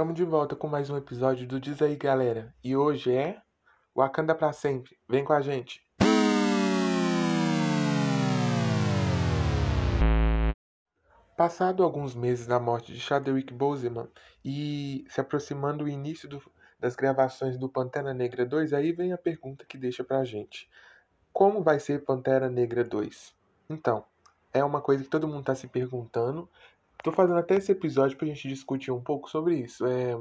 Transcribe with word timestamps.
Estamos 0.00 0.14
de 0.14 0.24
volta 0.24 0.56
com 0.56 0.66
mais 0.66 0.88
um 0.88 0.96
episódio 0.96 1.46
do 1.46 1.60
Diz 1.60 1.82
aí, 1.82 1.94
galera. 1.94 2.54
E 2.64 2.74
hoje 2.74 3.14
é 3.14 3.36
Wakanda 3.94 4.34
pra 4.34 4.50
sempre. 4.50 4.96
Vem 5.06 5.22
com 5.22 5.34
a 5.34 5.42
gente. 5.42 5.86
Passado 11.36 11.84
alguns 11.84 12.14
meses 12.14 12.46
da 12.46 12.58
morte 12.58 12.94
de 12.94 12.98
Chadwick 12.98 13.52
Boseman 13.52 14.08
e 14.42 15.04
se 15.06 15.20
aproximando 15.20 15.84
o 15.84 15.88
início 15.88 16.26
do, 16.26 16.42
das 16.78 16.96
gravações 16.96 17.58
do 17.58 17.68
Pantera 17.68 18.14
Negra 18.14 18.46
2, 18.46 18.72
aí 18.72 18.92
vem 18.92 19.12
a 19.12 19.18
pergunta 19.18 19.66
que 19.66 19.76
deixa 19.76 20.02
pra 20.02 20.24
gente. 20.24 20.66
Como 21.30 21.62
vai 21.62 21.78
ser 21.78 22.06
Pantera 22.06 22.48
Negra 22.48 22.82
2? 22.82 23.36
Então, 23.68 24.06
é 24.50 24.64
uma 24.64 24.80
coisa 24.80 25.04
que 25.04 25.10
todo 25.10 25.28
mundo 25.28 25.40
está 25.40 25.54
se 25.54 25.68
perguntando. 25.68 26.48
Tô 27.02 27.10
fazendo 27.12 27.38
até 27.38 27.56
esse 27.56 27.72
episódio 27.72 28.18
pra 28.18 28.26
gente 28.26 28.46
discutir 28.46 28.90
um 28.90 29.00
pouco 29.00 29.30
sobre 29.30 29.56
isso. 29.56 29.86
É, 29.86 30.14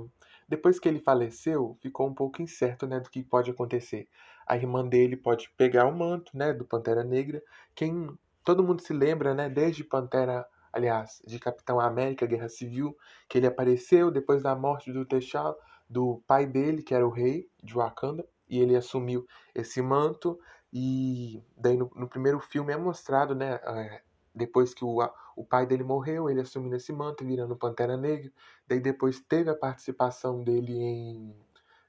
depois 0.48 0.80
que 0.80 0.88
ele 0.88 1.00
faleceu, 1.00 1.78
ficou 1.82 2.08
um 2.08 2.14
pouco 2.14 2.42
incerto, 2.42 2.88
né, 2.88 3.00
do 3.00 3.10
que 3.10 3.22
pode 3.22 3.52
acontecer. 3.52 4.08
A 4.48 4.56
irmã 4.56 4.88
dele 4.88 5.18
pode 5.18 5.50
pegar 5.58 5.86
o 5.86 5.96
manto, 5.96 6.36
né, 6.36 6.54
do 6.54 6.64
Pantera 6.64 7.04
Negra. 7.04 7.44
Quem 7.76 8.10
todo 8.46 8.64
mundo 8.64 8.82
se 8.82 8.94
lembra, 8.94 9.34
né, 9.34 9.50
desde 9.50 9.84
Pantera, 9.84 10.46
aliás, 10.72 11.22
de 11.28 11.38
Capitão 11.38 11.82
América, 11.82 12.26
Guerra 12.26 12.48
Civil, 12.48 12.96
que 13.28 13.38
ele 13.38 13.48
apareceu 13.48 14.10
depois 14.10 14.42
da 14.42 14.56
morte 14.56 14.92
do 14.94 15.06
T'Challa, 15.06 15.56
do 15.90 16.24
pai 16.26 16.46
dele, 16.46 16.82
que 16.82 16.94
era 16.94 17.06
o 17.06 17.12
rei 17.12 17.50
de 17.62 17.74
Wakanda, 17.74 18.26
e 18.50 18.58
ele 18.58 18.76
assumiu 18.76 19.26
esse 19.54 19.82
manto. 19.82 20.40
E 20.72 21.44
daí 21.58 21.76
no, 21.76 21.92
no 21.94 22.08
primeiro 22.08 22.40
filme 22.40 22.72
é 22.72 22.78
mostrado, 22.78 23.36
né, 23.36 23.60
é, 23.64 24.02
depois 24.40 24.74
que 24.74 24.86
o, 24.86 24.98
o 25.36 25.44
pai 25.44 25.66
dele 25.66 25.84
morreu, 25.84 26.30
ele 26.30 26.40
assumindo 26.42 26.76
esse 26.76 26.94
manto, 26.94 27.26
virando 27.26 27.56
Pantera 27.56 27.98
Negra. 27.98 28.32
Daí 28.66 28.80
depois 28.80 29.20
teve 29.20 29.50
a 29.50 29.56
participação 29.56 30.42
dele 30.44 30.74
em 30.74 31.36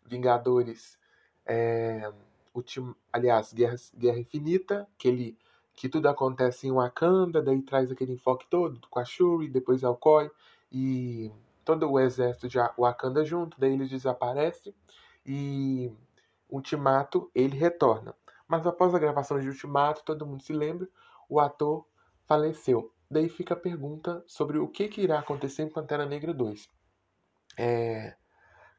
Vingadores, 0.04 0.98
é, 1.46 2.12
ultim, 2.52 2.92
aliás, 3.12 3.52
Guerra, 3.52 3.76
Guerra 3.96 4.18
Infinita, 4.18 4.88
que 4.98 5.08
ele 5.08 5.38
que 5.72 5.88
tudo 5.88 6.08
acontece 6.08 6.66
em 6.66 6.72
Wakanda, 6.72 7.40
daí 7.40 7.62
traz 7.62 7.90
aquele 7.90 8.12
enfoque 8.12 8.46
todo 8.50 8.78
com 8.90 8.98
a 8.98 9.04
Shuri, 9.04 9.48
depois 9.48 9.82
Alcoy 9.82 10.30
e 10.70 11.32
todo 11.64 11.90
o 11.90 11.98
exército 11.98 12.48
de 12.48 12.58
Wakanda 12.76 13.24
junto, 13.24 13.58
daí 13.58 13.72
ele 13.72 13.86
desaparece 13.86 14.74
e 15.24 15.90
Ultimato 16.50 17.30
ele 17.34 17.56
retorna. 17.56 18.14
Mas 18.46 18.66
após 18.66 18.94
a 18.94 18.98
gravação 18.98 19.40
de 19.40 19.48
Ultimato, 19.48 20.02
todo 20.04 20.26
mundo 20.26 20.42
se 20.42 20.52
lembra, 20.52 20.86
o 21.30 21.40
ator 21.40 21.86
faleceu. 22.30 22.92
Daí 23.10 23.28
fica 23.28 23.54
a 23.54 23.56
pergunta 23.56 24.22
sobre 24.24 24.56
o 24.56 24.68
que, 24.68 24.86
que 24.86 25.00
irá 25.00 25.18
acontecer 25.18 25.64
em 25.64 25.68
Pantera 25.68 26.06
Negra 26.06 26.32
2. 26.32 26.68
É, 27.58 28.14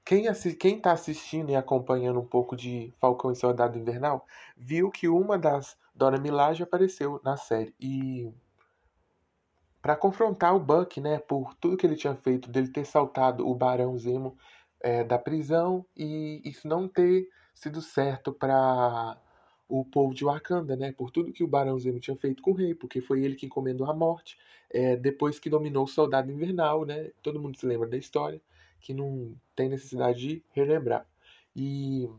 quem 0.05 0.25
está 0.25 0.93
assistindo 0.93 1.51
e 1.51 1.55
acompanhando 1.57 2.21
um 2.21 2.25
pouco 2.25 2.55
de 2.55 2.93
Falcão 2.97 3.29
e 3.29 3.35
Soldado 3.35 3.77
Invernal 3.77 4.25
viu 4.55 4.89
que 4.89 5.09
uma 5.09 5.37
das 5.37 5.77
Dora 5.93 6.17
Milaje 6.17 6.63
apareceu 6.63 7.19
na 7.25 7.35
série 7.35 7.75
e 7.77 8.33
para 9.81 9.97
confrontar 9.97 10.55
o 10.55 10.59
Buck, 10.59 11.01
né, 11.01 11.19
por 11.19 11.53
tudo 11.55 11.75
que 11.75 11.85
ele 11.85 11.97
tinha 11.97 12.15
feito, 12.15 12.49
dele 12.49 12.69
ter 12.69 12.85
saltado 12.85 13.45
o 13.45 13.53
Barão 13.53 13.97
Zemo 13.97 14.37
é, 14.79 15.03
da 15.03 15.19
prisão 15.19 15.85
e 15.97 16.41
isso 16.45 16.69
não 16.69 16.87
ter 16.87 17.27
sido 17.53 17.81
certo 17.81 18.31
para 18.31 19.17
o 19.71 19.85
povo 19.85 20.13
de 20.13 20.25
Wakanda, 20.25 20.75
né? 20.75 20.91
Por 20.91 21.09
tudo 21.11 21.31
que 21.31 21.45
o 21.45 21.47
Barão 21.47 21.79
Zemo 21.79 21.97
tinha 21.97 22.17
feito 22.17 22.43
com 22.43 22.51
o 22.51 22.53
rei, 22.53 22.75
porque 22.75 22.99
foi 22.99 23.23
ele 23.23 23.35
que 23.35 23.45
encomendou 23.45 23.89
a 23.89 23.93
morte, 23.93 24.37
é, 24.69 24.97
depois 24.97 25.39
que 25.39 25.49
dominou 25.49 25.85
o 25.85 25.87
Soldado 25.87 26.29
Invernal, 26.29 26.85
né? 26.85 27.11
Todo 27.23 27.39
mundo 27.39 27.57
se 27.57 27.65
lembra 27.65 27.87
da 27.87 27.95
história, 27.95 28.41
que 28.81 28.93
não 28.93 29.33
tem 29.55 29.69
necessidade 29.69 30.19
de 30.19 30.43
relembrar. 30.51 31.07
E 31.55 32.09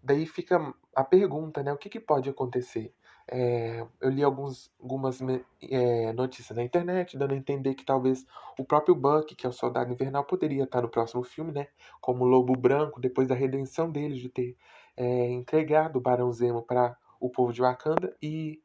daí 0.00 0.24
fica 0.24 0.72
a 0.94 1.02
pergunta, 1.02 1.64
né? 1.64 1.72
O 1.72 1.76
que, 1.76 1.88
que 1.88 1.98
pode 1.98 2.30
acontecer? 2.30 2.94
É, 3.30 3.86
eu 4.00 4.10
li 4.10 4.22
alguns, 4.22 4.72
algumas 4.80 5.20
é, 5.62 6.12
notícias 6.12 6.56
na 6.56 6.64
internet, 6.64 7.16
dando 7.16 7.34
a 7.34 7.36
entender 7.36 7.74
que 7.74 7.84
talvez 7.84 8.26
o 8.58 8.64
próprio 8.64 8.94
Buck, 8.94 9.34
que 9.34 9.46
é 9.46 9.48
o 9.48 9.52
Soldado 9.52 9.92
Invernal, 9.92 10.24
poderia 10.24 10.64
estar 10.64 10.82
no 10.82 10.88
próximo 10.88 11.22
filme, 11.22 11.52
né? 11.52 11.68
Como 12.00 12.24
Lobo 12.24 12.56
Branco, 12.56 13.00
depois 13.00 13.28
da 13.28 13.34
redenção 13.34 13.90
dele, 13.90 14.18
de 14.18 14.28
ter 14.28 14.56
é, 14.96 15.30
entregado 15.30 15.96
o 15.96 16.00
Barão 16.00 16.32
Zemo 16.32 16.62
para 16.62 16.96
o 17.20 17.28
povo 17.28 17.52
de 17.52 17.60
Wakanda 17.60 18.16
e, 18.22 18.62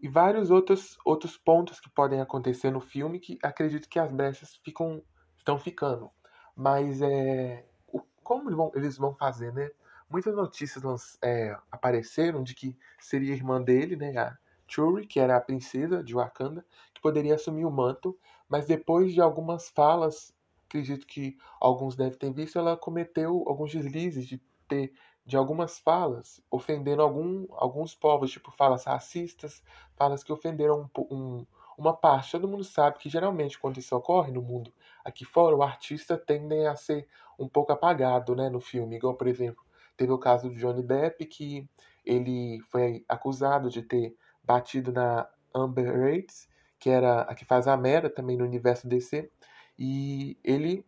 e 0.00 0.08
vários 0.08 0.50
outros, 0.50 0.98
outros 1.04 1.36
pontos 1.36 1.78
que 1.78 1.90
podem 1.90 2.20
acontecer 2.20 2.70
no 2.70 2.80
filme 2.80 3.20
que 3.20 3.38
acredito 3.42 3.88
que 3.88 3.98
as 3.98 4.10
brechas 4.10 4.56
ficam, 4.64 5.02
estão 5.36 5.58
ficando. 5.58 6.10
Mas 6.56 7.02
é, 7.02 7.64
como 8.22 8.48
eles 8.48 8.56
vão, 8.56 8.72
eles 8.74 8.96
vão 8.96 9.14
fazer, 9.14 9.52
né? 9.52 9.70
Muitas 10.08 10.34
notícias 10.34 11.18
é, 11.22 11.56
apareceram 11.70 12.42
de 12.42 12.54
que 12.54 12.76
seria 12.98 13.32
a 13.32 13.36
irmã 13.36 13.60
dele, 13.60 13.96
né, 13.96 14.16
a 14.16 14.36
Churi, 14.66 15.06
que 15.06 15.18
era 15.20 15.36
a 15.36 15.40
princesa 15.40 16.02
de 16.02 16.14
Wakanda, 16.14 16.64
que 16.92 17.00
poderia 17.00 17.34
assumir 17.34 17.64
o 17.64 17.70
manto, 17.70 18.18
mas 18.48 18.66
depois 18.66 19.12
de 19.12 19.20
algumas 19.20 19.68
falas, 19.68 20.34
acredito 20.66 21.06
que 21.06 21.36
alguns 21.60 21.96
devem 21.96 22.18
ter 22.18 22.32
visto, 22.32 22.58
ela 22.58 22.76
cometeu 22.76 23.44
alguns 23.46 23.72
deslizes 23.72 24.26
de 24.26 24.40
ter 24.68 24.92
de 25.26 25.36
algumas 25.36 25.78
falas 25.78 26.42
ofendendo 26.50 27.00
algum, 27.02 27.46
alguns 27.52 27.94
povos, 27.94 28.30
tipo 28.30 28.50
falas 28.50 28.84
racistas, 28.84 29.62
falas 29.96 30.22
que 30.22 30.32
ofenderam 30.32 30.90
um, 30.98 31.02
um, 31.10 31.46
uma 31.78 31.94
parte. 31.96 32.32
Todo 32.32 32.48
mundo 32.48 32.62
sabe 32.64 32.98
que 32.98 33.08
geralmente 33.08 33.58
quando 33.58 33.78
isso 33.78 33.96
ocorre 33.96 34.30
no 34.30 34.42
mundo 34.42 34.72
aqui 35.04 35.24
fora, 35.24 35.56
o 35.56 35.62
artista 35.62 36.18
tende 36.18 36.66
a 36.66 36.76
ser 36.76 37.08
um 37.38 37.48
pouco 37.48 37.72
apagado 37.72 38.36
né, 38.36 38.48
no 38.50 38.60
filme. 38.60 38.96
Igual, 38.96 39.14
por 39.14 39.26
exemplo, 39.26 39.64
teve 39.96 40.12
o 40.12 40.18
caso 40.18 40.48
do 40.48 40.56
Johnny 40.56 40.82
Depp, 40.82 41.24
que 41.26 41.68
ele 42.04 42.60
foi 42.70 43.04
acusado 43.08 43.70
de 43.70 43.82
ter 43.82 44.14
batido 44.42 44.92
na 44.92 45.28
Amber 45.54 45.92
Rates, 45.92 46.48
que 46.78 46.90
era 46.90 47.22
a 47.22 47.34
que 47.34 47.44
faz 47.44 47.66
a 47.66 47.76
Mera 47.76 48.10
também 48.10 48.36
no 48.36 48.44
universo 48.44 48.86
DC, 48.86 49.30
e 49.78 50.38
ele 50.44 50.86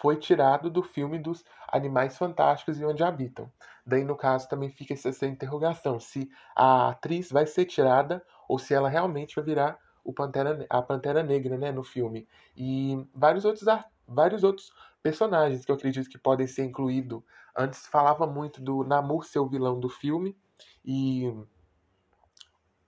foi 0.00 0.16
tirado 0.16 0.70
do 0.70 0.82
filme 0.82 1.18
dos 1.18 1.44
Animais 1.68 2.16
Fantásticos 2.16 2.80
e 2.80 2.84
Onde 2.84 3.04
Habitam. 3.04 3.52
Daí, 3.84 4.02
no 4.02 4.16
caso, 4.16 4.48
também 4.48 4.70
fica 4.70 4.94
essa 4.94 5.26
interrogação: 5.26 6.00
se 6.00 6.30
a 6.56 6.90
atriz 6.90 7.30
vai 7.30 7.46
ser 7.46 7.66
tirada 7.66 8.24
ou 8.48 8.58
se 8.58 8.72
ela 8.72 8.88
realmente 8.88 9.36
vai 9.36 9.44
virar 9.44 9.78
o 10.02 10.12
Pantera, 10.12 10.66
a 10.70 10.82
Pantera 10.82 11.22
Negra 11.22 11.58
né, 11.58 11.70
no 11.70 11.84
filme. 11.84 12.26
E 12.56 13.06
vários 13.14 13.44
outros, 13.44 13.64
vários 14.06 14.42
outros 14.42 14.72
personagens 15.02 15.64
que 15.64 15.70
eu 15.70 15.76
acredito 15.76 16.08
que 16.08 16.18
podem 16.18 16.46
ser 16.46 16.64
incluídos. 16.64 17.22
Antes 17.56 17.86
falava 17.86 18.26
muito 18.26 18.60
do 18.60 18.84
Namor 18.84 19.24
ser 19.24 19.38
o 19.38 19.48
vilão 19.48 19.78
do 19.78 19.88
filme 19.88 20.36
e 20.84 21.32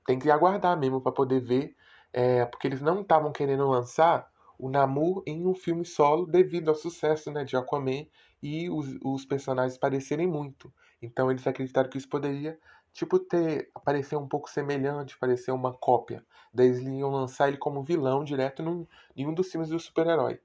tem 0.07 0.19
que 0.19 0.31
aguardar 0.31 0.79
mesmo 0.79 1.01
para 1.01 1.13
poder 1.13 1.41
ver, 1.41 1.77
é, 2.13 2.45
porque 2.45 2.67
eles 2.67 2.81
não 2.81 3.03
estavam 3.03 3.33
querendo 3.33 3.69
lançar 3.69 4.31
o 4.59 4.69
Namor 4.69 5.23
em 5.27 5.47
um 5.47 5.55
filme 5.55 5.85
solo 5.85 6.27
devido 6.27 6.69
ao 6.69 6.75
sucesso 6.75 7.31
né, 7.31 7.45
de 7.45 7.57
Aquaman 7.57 8.07
e 8.43 8.69
os, 8.71 8.97
os 9.03 9.25
personagens 9.25 9.79
parecerem 9.79 10.27
muito. 10.27 10.73
Então 11.01 11.31
eles 11.31 11.47
acreditaram 11.47 11.89
que 11.89 11.99
isso 11.99 12.09
poderia 12.09 12.59
tipo 12.93 13.19
ter 13.19 13.71
aparecer 13.75 14.17
um 14.17 14.29
pouco 14.29 14.51
semelhante, 14.51 15.19
parecer 15.19 15.51
uma 15.51 15.73
cópia. 15.73 16.25
Daí 16.53 16.69
eles 16.69 16.81
iam 16.81 17.11
lançar 17.11 17.49
ele 17.49 17.57
como 17.57 17.83
vilão 17.83 18.23
direto 18.23 18.63
num, 18.63 18.87
em 19.17 19.27
um 19.27 19.35
dos 19.35 19.51
filmes 19.51 19.71
do 19.71 19.81
super-herói. 19.81 20.39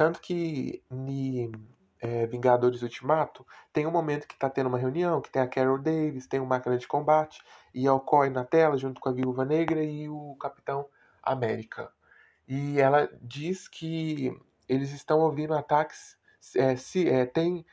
Tanto 0.00 0.18
que 0.18 0.82
em 0.90 1.52
é, 2.00 2.26
Vingadores 2.26 2.80
Ultimato 2.80 3.46
tem 3.70 3.86
um 3.86 3.90
momento 3.90 4.26
que 4.26 4.32
está 4.32 4.48
tendo 4.48 4.68
uma 4.68 4.78
reunião, 4.78 5.20
que 5.20 5.30
tem 5.30 5.42
a 5.42 5.46
Carol 5.46 5.76
Davis, 5.76 6.26
tem 6.26 6.40
o 6.40 6.46
Máquina 6.46 6.78
de 6.78 6.88
Combate 6.88 7.42
e 7.74 7.86
a 7.86 7.92
Okoye 7.92 8.30
na 8.30 8.42
tela 8.42 8.78
junto 8.78 8.98
com 8.98 9.10
a 9.10 9.12
Viúva 9.12 9.44
Negra 9.44 9.84
e 9.84 10.08
o 10.08 10.34
Capitão 10.40 10.86
América 11.22 11.92
e 12.48 12.80
ela 12.80 13.10
diz 13.20 13.68
que 13.68 14.34
eles 14.66 14.90
estão 14.90 15.20
ouvindo 15.20 15.52
ataques, 15.52 16.16
é, 16.56 16.74
se, 16.76 17.06
é, 17.06 17.26
tem 17.26 17.66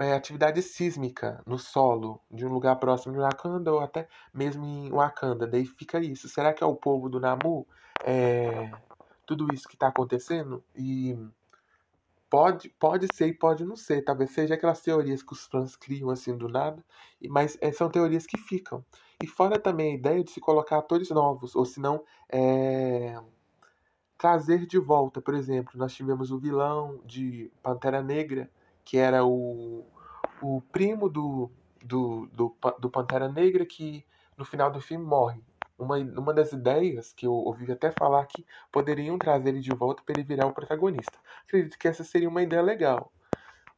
é, 0.00 0.14
atividade 0.14 0.62
sísmica 0.62 1.42
no 1.46 1.58
solo 1.58 2.22
de 2.30 2.46
um 2.46 2.52
lugar 2.52 2.76
próximo 2.76 3.12
de 3.12 3.20
Wakanda 3.20 3.70
ou 3.70 3.80
até 3.80 4.08
mesmo 4.32 4.64
em 4.64 4.90
Wakanda. 4.90 5.46
Daí 5.46 5.66
fica 5.66 6.00
isso. 6.00 6.26
Será 6.26 6.54
que 6.54 6.64
é 6.64 6.66
o 6.66 6.74
povo 6.74 7.10
do 7.10 7.20
Namu? 7.20 7.68
É, 8.02 8.72
tudo 9.26 9.46
isso 9.52 9.68
que 9.68 9.74
está 9.74 9.88
acontecendo? 9.88 10.64
E 10.74 11.16
pode, 12.30 12.68
pode 12.70 13.06
ser 13.14 13.28
e 13.28 13.34
pode 13.34 13.64
não 13.64 13.76
ser. 13.76 14.02
Talvez 14.02 14.30
seja 14.30 14.54
aquelas 14.54 14.80
teorias 14.80 15.22
que 15.22 15.32
os 15.32 15.46
fãs 15.46 15.76
criam 15.76 16.10
assim 16.10 16.36
do 16.36 16.48
nada, 16.48 16.84
mas 17.28 17.56
é, 17.60 17.72
são 17.72 17.88
teorias 17.90 18.26
que 18.26 18.38
ficam. 18.38 18.84
E 19.22 19.26
fora 19.26 19.58
também 19.58 19.92
a 19.92 19.94
ideia 19.94 20.24
de 20.24 20.30
se 20.30 20.40
colocar 20.40 20.78
atores 20.78 21.10
novos, 21.10 21.54
ou 21.56 21.64
se 21.64 21.80
não, 21.80 22.04
é 22.30 23.18
trazer 24.18 24.66
de 24.66 24.78
volta, 24.78 25.20
por 25.20 25.34
exemplo, 25.34 25.72
nós 25.76 25.94
tivemos 25.94 26.30
o 26.30 26.38
vilão 26.38 27.00
de 27.04 27.50
Pantera 27.62 28.02
Negra, 28.02 28.50
que 28.84 28.96
era 28.96 29.24
o, 29.24 29.84
o 30.40 30.62
primo 30.72 31.08
do, 31.08 31.50
do, 31.84 32.26
do, 32.32 32.56
do 32.78 32.90
Pantera 32.90 33.28
Negra, 33.28 33.66
que 33.66 34.04
no 34.36 34.44
final 34.44 34.70
do 34.70 34.80
filme 34.80 35.04
morre. 35.04 35.40
Uma, 35.78 35.98
uma 35.98 36.32
das 36.32 36.52
ideias 36.52 37.12
que 37.12 37.26
eu 37.26 37.32
ouvi 37.32 37.70
até 37.70 37.90
falar 37.90 38.24
que 38.26 38.46
poderiam 38.72 39.18
trazer 39.18 39.50
ele 39.50 39.60
de 39.60 39.74
volta 39.74 40.02
para 40.02 40.14
ele 40.14 40.24
virar 40.24 40.46
o 40.46 40.52
protagonista. 40.52 41.18
Acredito 41.44 41.78
que 41.78 41.88
essa 41.88 42.04
seria 42.04 42.28
uma 42.28 42.42
ideia 42.42 42.62
legal. 42.62 43.12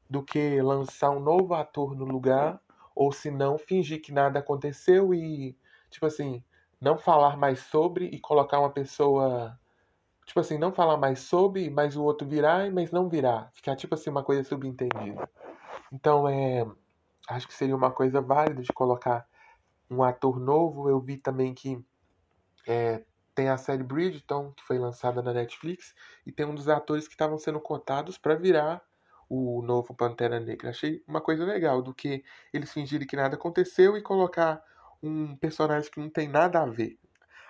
Do 0.09 0.23
que 0.23 0.61
lançar 0.63 1.11
um 1.11 1.21
novo 1.21 1.55
ator 1.55 1.95
no 1.95 2.05
lugar, 2.05 2.61
ou 2.95 3.13
se 3.13 3.31
não, 3.31 3.59
fingir 3.59 4.01
que 4.01 4.13
nada 4.13 4.39
aconteceu 4.39 5.13
e, 5.13 5.57
tipo 5.91 6.07
assim, 6.07 6.43
não 6.81 6.97
falar 6.99 7.37
mais 7.37 7.61
sobre 7.61 8.07
e 8.07 8.21
colocar 8.21 8.61
uma 8.61 8.71
pessoa. 8.71 9.59
Tipo 10.27 10.41
assim, 10.41 10.59
não 10.59 10.73
falar 10.73 10.97
mais 10.97 11.21
sobre, 11.21 11.71
mas 11.71 11.97
o 11.97 12.05
outro 12.05 12.27
virar, 12.29 12.71
mas 12.71 12.91
não 12.91 13.09
virar. 13.09 13.51
Ficar, 13.53 13.77
tipo 13.77 13.95
assim, 13.95 14.11
uma 14.11 14.23
coisa 14.23 14.45
subentendida. 14.45 15.29
Então, 15.93 16.29
é. 16.29 16.67
Acho 17.29 17.47
que 17.47 17.55
seria 17.55 17.77
uma 17.77 17.91
coisa 17.91 18.21
válida 18.23 18.63
de 18.63 18.73
colocar 18.73 19.27
um 19.91 20.03
ator 20.03 20.39
novo. 20.39 20.89
Eu 20.89 21.01
vi 21.01 21.17
também 21.17 21.55
que 21.55 21.85
é, 22.67 23.05
tem 23.35 23.49
a 23.49 23.57
série 23.57 23.83
Bridgeton, 23.83 24.53
que 24.53 24.63
foi 24.65 24.79
lançada 24.79 25.23
na 25.23 25.33
Netflix, 25.33 25.95
e 26.27 26.33
tem 26.33 26.47
um 26.47 26.55
dos 26.55 26.69
atores 26.69 27.07
que 27.07 27.15
estavam 27.15 27.39
sendo 27.39 27.61
cotados 27.61 28.19
para 28.19 28.35
virar 28.35 28.83
o 29.29 29.63
novo 29.63 29.95
Pantera 29.95 30.41
Negra. 30.41 30.71
Achei 30.71 31.03
uma 31.07 31.21
coisa 31.21 31.45
legal 31.45 31.83
do 31.83 31.95
que 31.95 32.25
eles 32.53 32.73
fingirem 32.73 33.07
que 33.07 33.17
nada 33.17 33.37
aconteceu 33.37 33.97
e 33.97 34.03
colocar 34.03 34.63
um 35.03 35.37
personagem 35.37 35.91
que 35.91 36.01
não 36.01 36.11
tem 36.11 36.29
nada 36.29 36.63
a 36.63 36.67
ver. 36.67 36.99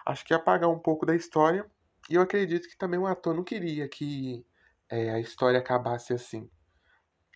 Acho 0.04 0.24
que 0.24 0.34
apagar 0.34 0.68
um 0.68 0.78
pouco 0.78 1.06
da 1.06 1.14
história. 1.14 1.64
E 2.10 2.14
eu 2.14 2.22
acredito 2.22 2.68
que 2.68 2.76
também 2.76 2.98
o 2.98 3.06
ator 3.06 3.34
não 3.34 3.44
queria 3.44 3.88
que 3.88 4.44
é, 4.88 5.10
a 5.10 5.20
história 5.20 5.58
acabasse 5.58 6.12
assim. 6.12 6.50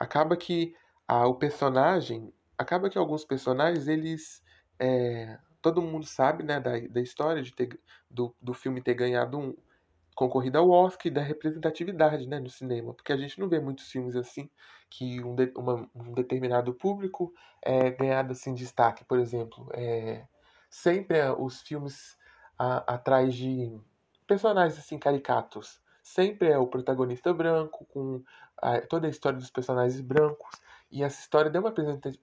Acaba 0.01 0.37
que 0.37 0.75
a, 1.07 1.27
o 1.27 1.35
personagem. 1.35 2.33
Acaba 2.57 2.89
que 2.89 2.99
alguns 2.99 3.25
personagens, 3.25 3.89
eles. 3.89 4.43
É, 4.85 5.39
todo 5.61 5.81
mundo 5.81 6.05
sabe 6.05 6.43
né, 6.43 6.59
da, 6.59 6.73
da 6.91 7.01
história 7.01 7.41
de 7.41 7.53
ter, 7.53 7.79
do, 8.11 8.35
do 8.43 8.53
filme 8.53 8.83
ter 8.83 8.95
ganhado 8.95 9.39
um, 9.39 9.55
concorrida 10.13 10.59
ao 10.59 10.69
Oscar 10.69 11.07
e 11.07 11.11
da 11.15 11.23
representatividade 11.23 12.27
né, 12.27 12.41
no 12.41 12.51
cinema, 12.51 12.93
porque 12.93 13.13
a 13.13 13.17
gente 13.17 13.39
não 13.39 13.49
vê 13.49 13.61
muitos 13.61 13.89
filmes 13.89 14.17
assim 14.17 14.51
que 14.91 15.23
um, 15.23 15.37
de, 15.37 15.53
uma, 15.57 15.89
um 15.95 16.13
determinado 16.13 16.75
público 16.75 17.33
é 17.63 17.91
ganhado 17.91 18.33
assim 18.33 18.55
destaque, 18.55 19.05
por 19.05 19.21
exemplo, 19.21 19.71
é, 19.73 20.27
sempre 20.69 21.21
os 21.39 21.63
filmes 21.63 22.19
a, 22.59 22.95
atrás 22.95 23.33
de 23.33 23.73
personagens 24.27 24.77
assim 24.77 24.99
caricatos, 24.99 25.81
sempre 26.03 26.49
é 26.49 26.59
o 26.59 26.67
protagonista 26.67 27.33
branco 27.33 27.85
com 27.87 28.21
a, 28.57 28.81
toda 28.81 29.07
a 29.07 29.11
história 29.11 29.39
dos 29.39 29.51
personagens 29.51 30.01
brancos. 30.01 30.61
E 30.91 31.03
essa 31.03 31.21
história 31.21 31.51
deu 31.51 31.63
uma, 31.63 31.73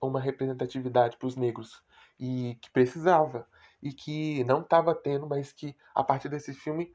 uma 0.02 0.20
representatividade 0.20 1.18
para 1.18 1.28
os 1.28 1.36
negros 1.36 1.82
e 2.20 2.58
que 2.62 2.70
precisava 2.70 3.48
e 3.82 3.94
que 3.94 4.44
não 4.44 4.62
estava 4.62 4.94
tendo, 4.94 5.28
mas 5.28 5.54
que 5.54 5.76
a 5.96 6.04
partir 6.04 6.30
desse 6.30 6.54
filme 6.54 6.94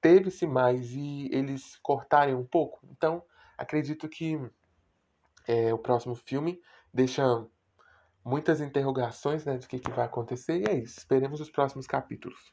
teve-se 0.00 0.46
mais 0.46 0.92
e 0.92 1.28
eles 1.32 1.76
cortarem 1.82 2.34
um 2.34 2.44
pouco. 2.44 2.80
Então, 2.90 3.22
acredito 3.58 4.08
que 4.08 4.38
é, 5.46 5.72
o 5.72 5.78
próximo 5.78 6.14
filme 6.14 6.60
deixa 6.92 7.24
muitas 8.24 8.60
interrogações 8.60 9.44
né, 9.44 9.58
do 9.58 9.66
que, 9.66 9.78
que 9.78 9.90
vai 9.90 10.06
acontecer 10.06 10.60
e 10.60 10.64
é 10.68 10.74
isso. 10.74 10.98
Esperemos 10.98 11.40
os 11.40 11.50
próximos 11.50 11.86
capítulos. 11.86 12.52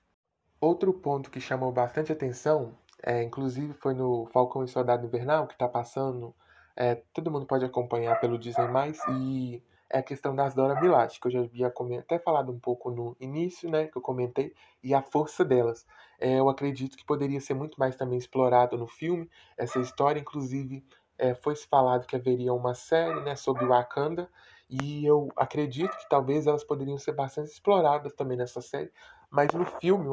Outro 0.59 0.93
ponto 0.93 1.31
que 1.31 1.39
chamou 1.39 1.71
bastante 1.71 2.11
atenção, 2.11 2.77
é, 3.03 3.23
inclusive 3.23 3.73
foi 3.73 3.93
no 3.93 4.27
Falcão 4.27 4.63
e 4.63 4.67
Soldado 4.67 5.05
Invernal, 5.05 5.47
que 5.47 5.53
está 5.53 5.67
passando, 5.67 6.35
é, 6.75 6.95
todo 7.13 7.31
mundo 7.31 7.45
pode 7.45 7.65
acompanhar 7.65 8.19
pelo 8.19 8.37
Disney+, 8.37 8.65
e 9.09 9.63
é 9.91 9.99
a 9.99 10.03
questão 10.03 10.33
das 10.33 10.53
Dora 10.53 10.79
Milaje, 10.79 11.19
que 11.19 11.27
eu 11.27 11.31
já 11.31 11.39
havia 11.41 11.71
até 11.99 12.17
falado 12.17 12.51
um 12.51 12.59
pouco 12.59 12.89
no 12.89 13.15
início, 13.19 13.69
né, 13.69 13.87
que 13.87 13.97
eu 13.97 14.01
comentei, 14.01 14.53
e 14.81 14.93
a 14.93 15.01
força 15.01 15.43
delas. 15.43 15.85
É, 16.19 16.39
eu 16.39 16.47
acredito 16.49 16.97
que 16.97 17.05
poderia 17.05 17.41
ser 17.41 17.53
muito 17.53 17.77
mais 17.77 17.95
também 17.95 18.17
explorado 18.17 18.77
no 18.77 18.87
filme, 18.87 19.29
essa 19.57 19.79
história, 19.79 20.19
inclusive 20.19 20.85
é, 21.17 21.35
foi-se 21.35 21.67
falado 21.67 22.07
que 22.07 22.15
haveria 22.15 22.53
uma 22.53 22.73
série 22.73 23.19
né, 23.21 23.35
sobre 23.35 23.65
Wakanda, 23.65 24.29
e 24.69 25.05
eu 25.05 25.27
acredito 25.35 25.95
que 25.97 26.07
talvez 26.07 26.47
elas 26.47 26.63
poderiam 26.63 26.97
ser 26.97 27.11
bastante 27.11 27.51
exploradas 27.51 28.13
também 28.13 28.37
nessa 28.37 28.61
série, 28.61 28.91
mas 29.29 29.49
no 29.51 29.65
filme 29.65 30.07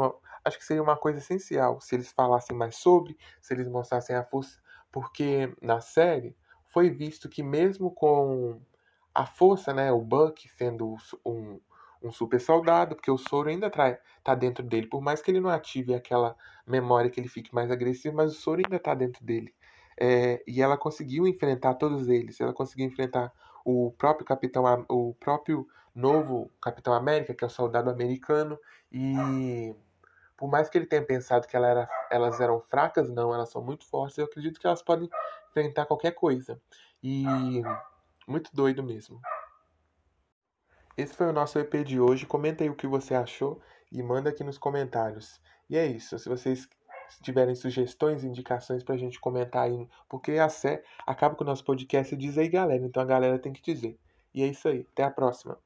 acho 0.45 0.59
que 0.59 0.65
seria 0.65 0.83
uma 0.83 0.97
coisa 0.97 1.19
essencial 1.19 1.81
se 1.81 1.95
eles 1.95 2.11
falassem 2.11 2.57
mais 2.57 2.77
sobre, 2.77 3.17
se 3.41 3.55
eles 3.55 3.69
mostrassem 3.69 4.17
a 4.17 4.25
força, 4.25 4.61
porque 4.91 5.55
na 5.63 5.81
série 5.81 6.37
foi 6.67 6.91
visto 6.91 7.29
que 7.29 7.43
mesmo 7.43 7.91
com 7.91 8.61
a 9.19 9.27
força, 9.27 9.75
né, 9.75 9.91
o 9.91 10.01
Buck 10.01 10.49
sendo 10.57 10.97
um, 11.27 11.61
um 12.01 12.13
super 12.13 12.41
soldado, 12.41 12.95
porque 12.95 13.11
o 13.11 13.19
soro 13.19 13.49
ainda 13.49 13.67
está 13.67 14.35
dentro 14.37 14.63
dele. 14.63 14.87
Por 14.87 15.01
mais 15.01 15.21
que 15.21 15.29
ele 15.29 15.41
não 15.41 15.51
ative 15.51 15.93
aquela 15.93 16.37
memória 16.65 17.11
que 17.11 17.19
ele 17.19 17.29
fique 17.29 17.53
mais 17.53 17.69
agressivo, 17.69 18.15
mas 18.15 18.31
o 18.31 18.41
soro 18.41 18.63
ainda 18.65 18.77
está 18.77 18.95
dentro 18.95 19.25
dele. 19.25 19.53
É, 20.01 20.41
e 20.47 20.63
ela 20.63 20.79
conseguiu 20.79 21.27
enfrentar 21.27 21.75
todos 21.75 22.09
eles. 22.09 22.41
Ela 22.41 22.53
conseguiu 22.53 22.87
enfrentar 22.87 23.33
o 23.65 23.93
próprio 23.99 24.25
Capitão, 24.25 24.87
o 24.89 25.13
próprio 25.15 25.67
novo 25.93 26.49
Capitão 26.63 26.95
América, 26.95 27.35
que 27.35 27.43
é 27.43 27.49
o 27.49 27.51
soldado 27.51 27.91
americano. 27.91 28.57
E 28.93 29.75
por 30.37 30.49
mais 30.49 30.69
que 30.69 30.79
ele 30.79 30.87
tenha 30.87 31.05
pensado 31.05 31.49
que 31.49 31.57
ela 31.57 31.67
era, 31.67 31.89
elas 32.09 32.41
eram 32.41 32.61
fracas, 32.61 33.11
não, 33.11 33.35
elas 33.35 33.51
são 33.51 33.65
muito 33.65 33.85
fortes. 33.85 34.17
Eu 34.17 34.27
acredito 34.27 34.61
que 34.61 34.67
elas 34.69 34.81
podem 34.81 35.11
enfrentar 35.51 35.87
qualquer 35.87 36.13
coisa. 36.13 36.61
E 37.03 37.25
muito 38.29 38.51
doido 38.55 38.83
mesmo. 38.83 39.21
Esse 40.97 41.15
foi 41.15 41.27
o 41.27 41.33
nosso 41.33 41.59
EP 41.59 41.85
de 41.85 42.01
hoje. 42.01 42.27
Comenta 42.27 42.65
aí 42.65 42.71
o 42.71 42.75
que 42.75 42.87
você 42.87 43.15
achou 43.15 43.61
e 43.91 44.03
manda 44.03 44.31
aqui 44.31 44.45
nos 44.45 44.59
comentários. 44.59 45.41
E 45.71 45.77
é 45.77 45.87
isso. 45.87 46.19
Se 46.19 46.29
vocês 46.29 46.69
tiverem 47.23 47.55
sugestões, 47.55 48.25
indicações 48.25 48.83
pra 48.83 48.97
gente 48.97 49.21
comentar 49.21 49.65
aí, 49.65 49.89
porque 50.09 50.33
a 50.33 50.49
Sé 50.49 50.83
acaba 51.07 51.35
com 51.35 51.45
o 51.45 51.47
nosso 51.47 51.65
podcast 51.65 52.15
e 52.15 52.19
diz 52.19 52.37
aí, 52.37 52.49
galera. 52.49 52.85
Então 52.85 53.03
a 53.03 53.07
galera 53.07 53.39
tem 53.39 53.53
que 53.53 53.63
dizer. 53.63 53.99
E 54.35 54.43
é 54.43 54.47
isso 54.47 54.69
aí. 54.69 54.87
Até 54.93 55.05
a 55.05 55.11
próxima. 55.11 55.59